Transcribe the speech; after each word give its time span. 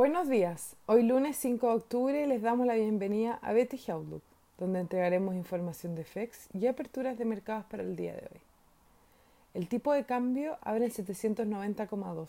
Buenos 0.00 0.30
días. 0.30 0.76
Hoy 0.86 1.02
lunes 1.02 1.36
5 1.36 1.68
de 1.68 1.74
octubre 1.74 2.26
les 2.26 2.40
damos 2.40 2.66
la 2.66 2.72
bienvenida 2.72 3.38
a 3.42 3.52
BTG 3.52 3.90
Outlook, 3.90 4.22
donde 4.56 4.80
entregaremos 4.80 5.34
información 5.34 5.94
de 5.94 6.04
FEX 6.04 6.48
y 6.54 6.66
aperturas 6.68 7.18
de 7.18 7.26
mercados 7.26 7.66
para 7.66 7.82
el 7.82 7.96
día 7.96 8.14
de 8.14 8.22
hoy. 8.22 8.40
El 9.52 9.68
tipo 9.68 9.92
de 9.92 10.04
cambio 10.04 10.56
abre 10.62 10.86
en 10.86 10.90
790,2, 10.90 12.28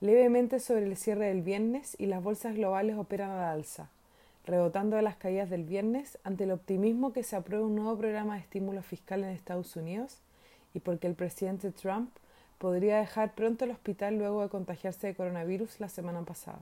levemente 0.00 0.60
sobre 0.60 0.86
el 0.86 0.96
cierre 0.96 1.26
del 1.26 1.42
viernes 1.42 1.94
y 1.98 2.06
las 2.06 2.22
bolsas 2.22 2.54
globales 2.54 2.96
operan 2.96 3.32
a 3.32 3.36
la 3.36 3.52
alza, 3.52 3.90
rebotando 4.46 4.96
de 4.96 5.02
las 5.02 5.16
caídas 5.16 5.50
del 5.50 5.64
viernes 5.64 6.16
ante 6.24 6.44
el 6.44 6.52
optimismo 6.52 7.12
que 7.12 7.22
se 7.22 7.36
apruebe 7.36 7.66
un 7.66 7.74
nuevo 7.74 7.98
programa 7.98 8.36
de 8.36 8.40
estímulo 8.40 8.82
fiscal 8.82 9.24
en 9.24 9.28
Estados 9.28 9.76
Unidos 9.76 10.20
y 10.72 10.80
porque 10.80 11.06
el 11.06 11.16
presidente 11.16 11.70
Trump 11.70 12.08
podría 12.56 12.96
dejar 12.96 13.34
pronto 13.34 13.66
el 13.66 13.72
hospital 13.72 14.16
luego 14.16 14.40
de 14.40 14.48
contagiarse 14.48 15.08
de 15.08 15.14
coronavirus 15.14 15.80
la 15.80 15.90
semana 15.90 16.22
pasada. 16.22 16.60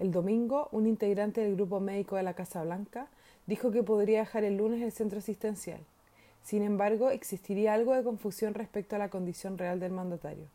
El 0.00 0.10
domingo, 0.10 0.68
un 0.72 0.86
integrante 0.86 1.40
del 1.40 1.54
grupo 1.54 1.78
médico 1.78 2.16
de 2.16 2.24
la 2.24 2.34
Casa 2.34 2.64
Blanca 2.64 3.06
dijo 3.46 3.70
que 3.70 3.84
podría 3.84 4.20
dejar 4.20 4.42
el 4.42 4.56
lunes 4.56 4.82
el 4.82 4.90
centro 4.90 5.18
asistencial. 5.20 5.80
Sin 6.42 6.62
embargo, 6.62 7.10
existiría 7.10 7.74
algo 7.74 7.94
de 7.94 8.02
confusión 8.02 8.54
respecto 8.54 8.96
a 8.96 8.98
la 8.98 9.08
condición 9.08 9.56
real 9.56 9.78
del 9.78 9.92
mandatario. 9.92 10.46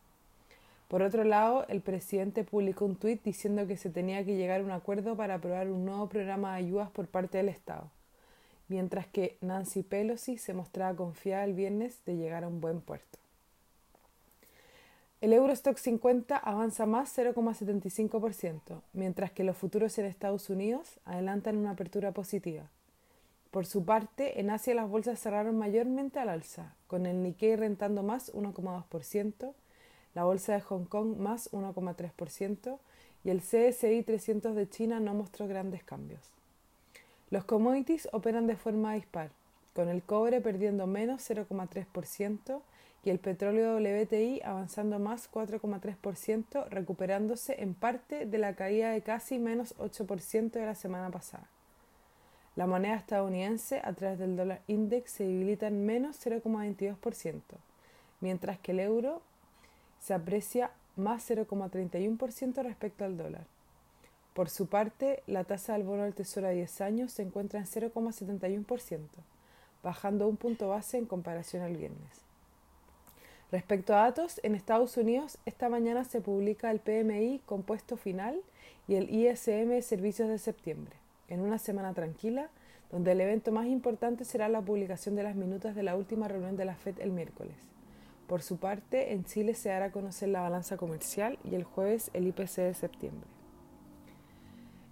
Por 0.88 1.02
otro 1.02 1.24
lado, 1.24 1.66
el 1.68 1.80
presidente 1.80 2.44
publicó 2.44 2.84
un 2.84 2.96
tuit 2.96 3.22
diciendo 3.22 3.66
que 3.66 3.76
se 3.76 3.90
tenía 3.90 4.24
que 4.24 4.36
llegar 4.36 4.60
a 4.60 4.64
un 4.64 4.72
acuerdo 4.72 5.16
para 5.16 5.36
aprobar 5.36 5.70
un 5.70 5.84
nuevo 5.84 6.08
programa 6.08 6.52
de 6.52 6.64
ayudas 6.64 6.90
por 6.90 7.06
parte 7.06 7.38
del 7.38 7.48
Estado, 7.48 7.90
mientras 8.68 9.06
que 9.06 9.38
Nancy 9.40 9.82
Pelosi 9.82 10.36
se 10.36 10.52
mostraba 10.52 10.96
confiada 10.96 11.44
el 11.44 11.54
viernes 11.54 12.04
de 12.04 12.16
llegar 12.16 12.44
a 12.44 12.48
un 12.48 12.60
buen 12.60 12.80
puerto. 12.80 13.18
El 15.20 15.34
Eurostock 15.34 15.76
50 15.76 16.34
avanza 16.34 16.86
más 16.86 17.16
0,75%, 17.18 18.80
mientras 18.94 19.30
que 19.30 19.44
los 19.44 19.54
futuros 19.54 19.98
en 19.98 20.06
Estados 20.06 20.48
Unidos 20.48 20.98
adelantan 21.04 21.58
una 21.58 21.72
apertura 21.72 22.12
positiva. 22.12 22.70
Por 23.50 23.66
su 23.66 23.84
parte, 23.84 24.40
en 24.40 24.48
Asia 24.48 24.74
las 24.74 24.88
bolsas 24.88 25.20
cerraron 25.20 25.58
mayormente 25.58 26.20
al 26.20 26.30
alza, 26.30 26.74
con 26.86 27.04
el 27.04 27.22
Nikkei 27.22 27.56
rentando 27.56 28.02
más 28.02 28.32
1,2%, 28.32 29.52
la 30.14 30.24
bolsa 30.24 30.54
de 30.54 30.62
Hong 30.62 30.86
Kong 30.86 31.18
más 31.18 31.52
1,3% 31.52 32.78
y 33.22 33.28
el 33.28 33.42
CSI 33.42 34.02
300 34.02 34.56
de 34.56 34.70
China 34.70 35.00
no 35.00 35.12
mostró 35.12 35.46
grandes 35.46 35.84
cambios. 35.84 36.22
Los 37.28 37.44
commodities 37.44 38.08
operan 38.12 38.46
de 38.46 38.56
forma 38.56 38.94
dispar, 38.94 39.32
con 39.74 39.90
el 39.90 40.02
cobre 40.02 40.40
perdiendo 40.40 40.86
menos 40.86 41.28
0,3%, 41.28 42.62
y 43.02 43.10
el 43.10 43.18
petróleo 43.18 43.76
WTI 43.76 44.42
avanzando 44.44 44.98
más 44.98 45.30
4,3%, 45.30 46.68
recuperándose 46.68 47.62
en 47.62 47.74
parte 47.74 48.26
de 48.26 48.38
la 48.38 48.54
caída 48.54 48.90
de 48.90 49.02
casi 49.02 49.38
menos 49.38 49.74
8% 49.78 50.50
de 50.50 50.66
la 50.66 50.74
semana 50.74 51.10
pasada. 51.10 51.48
La 52.56 52.66
moneda 52.66 52.96
estadounidense 52.96 53.80
a 53.82 53.92
través 53.94 54.18
del 54.18 54.36
dólar 54.36 54.60
index 54.66 55.12
se 55.12 55.24
debilita 55.24 55.68
en 55.68 55.86
menos 55.86 56.24
0,22%, 56.24 57.40
mientras 58.20 58.58
que 58.58 58.72
el 58.72 58.80
euro 58.80 59.22
se 60.00 60.12
aprecia 60.12 60.72
más 60.96 61.30
0,31% 61.30 62.62
respecto 62.62 63.04
al 63.04 63.16
dólar. 63.16 63.46
Por 64.34 64.48
su 64.48 64.66
parte, 64.66 65.22
la 65.26 65.44
tasa 65.44 65.72
del 65.72 65.84
bono 65.84 66.04
del 66.04 66.14
Tesoro 66.14 66.48
a 66.48 66.50
10 66.50 66.80
años 66.82 67.12
se 67.12 67.22
encuentra 67.22 67.60
en 67.60 67.66
0,71%, 67.66 68.98
bajando 69.82 70.28
un 70.28 70.36
punto 70.36 70.68
base 70.68 70.98
en 70.98 71.06
comparación 71.06 71.62
al 71.62 71.76
viernes. 71.76 72.29
Respecto 73.52 73.94
a 73.94 74.02
datos, 74.02 74.38
en 74.44 74.54
Estados 74.54 74.96
Unidos 74.96 75.38
esta 75.44 75.68
mañana 75.68 76.04
se 76.04 76.20
publica 76.20 76.70
el 76.70 76.78
PMI 76.78 77.40
compuesto 77.46 77.96
final 77.96 78.40
y 78.86 78.94
el 78.94 79.10
ISM 79.10 79.82
servicios 79.82 80.28
de 80.28 80.38
septiembre, 80.38 80.94
en 81.26 81.40
una 81.40 81.58
semana 81.58 81.92
tranquila, 81.92 82.48
donde 82.92 83.10
el 83.10 83.20
evento 83.20 83.50
más 83.50 83.66
importante 83.66 84.24
será 84.24 84.48
la 84.48 84.60
publicación 84.60 85.16
de 85.16 85.24
las 85.24 85.34
minutas 85.34 85.74
de 85.74 85.82
la 85.82 85.96
última 85.96 86.28
reunión 86.28 86.56
de 86.56 86.64
la 86.64 86.76
FED 86.76 87.00
el 87.00 87.10
miércoles. 87.10 87.56
Por 88.28 88.42
su 88.42 88.58
parte, 88.58 89.12
en 89.12 89.24
Chile 89.24 89.54
se 89.54 89.70
dará 89.70 89.86
a 89.86 89.92
conocer 89.92 90.28
la 90.28 90.42
balanza 90.42 90.76
comercial 90.76 91.36
y 91.42 91.56
el 91.56 91.64
jueves 91.64 92.10
el 92.14 92.28
IPC 92.28 92.56
de 92.58 92.74
septiembre. 92.74 93.28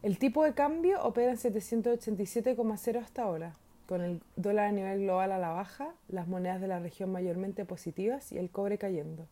El 0.03 0.19
tipo 0.19 0.43
de 0.43 0.55
cambio 0.55 1.01
opera 1.05 1.31
en 1.31 1.39
787,0 1.39 2.99
hasta 3.01 3.23
ahora, 3.23 3.55
con 3.89 4.03
el 4.03 4.21
dólar 4.37 4.67
a 4.67 4.73
nivel 4.73 5.01
global 5.01 5.33
a 5.33 5.39
la 5.39 5.49
baja, 5.49 5.95
las 6.09 6.29
monedas 6.29 6.61
de 6.61 6.69
la 6.69 6.79
región 6.79 7.11
mayormente 7.11 7.65
positivas 7.65 8.31
y 8.33 8.37
el 8.37 8.51
cobre 8.51 8.77
cayendo. 8.77 9.27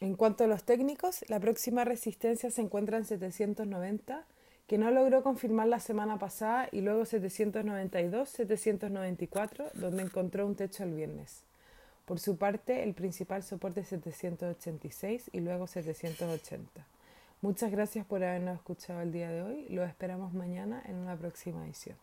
En 0.00 0.14
cuanto 0.16 0.44
a 0.44 0.46
los 0.46 0.64
técnicos, 0.64 1.26
la 1.28 1.40
próxima 1.40 1.84
resistencia 1.84 2.50
se 2.50 2.62
encuentra 2.62 2.96
en 2.96 3.04
790, 3.04 4.24
que 4.66 4.78
no 4.78 4.90
logró 4.90 5.22
confirmar 5.22 5.68
la 5.68 5.78
semana 5.78 6.18
pasada, 6.18 6.70
y 6.72 6.80
luego 6.80 7.04
792, 7.04 8.30
794, 8.30 9.66
donde 9.74 10.04
encontró 10.04 10.46
un 10.46 10.54
techo 10.54 10.84
el 10.84 10.94
viernes. 10.94 11.42
Por 12.06 12.18
su 12.18 12.38
parte, 12.38 12.82
el 12.82 12.94
principal 12.94 13.42
soporte 13.42 13.80
es 13.80 13.88
786 13.88 15.28
y 15.34 15.40
luego 15.40 15.66
780. 15.66 16.86
Muchas 17.42 17.70
gracias 17.70 18.06
por 18.06 18.24
habernos 18.24 18.56
escuchado 18.56 19.02
el 19.02 19.12
día 19.12 19.30
de 19.30 19.42
hoy. 19.42 19.66
Lo 19.68 19.84
esperamos 19.84 20.32
mañana 20.32 20.82
en 20.86 20.96
una 20.96 21.14
próxima 21.14 21.66
edición. 21.66 21.96